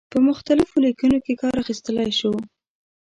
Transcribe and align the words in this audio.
په 0.13 0.17
مختلفو 0.27 0.75
لیکنو 0.85 1.17
کې 1.25 1.33
کار 1.41 1.55
اخیستلای 1.63 2.09
شو. 2.19 2.33